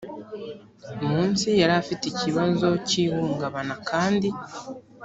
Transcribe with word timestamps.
munsi 1.09 1.47
yari 1.61 1.73
afite 1.81 2.03
ikibazo 2.07 2.67
cy 2.87 2.93
ihungabana 3.03 3.75
kandi 3.89 4.29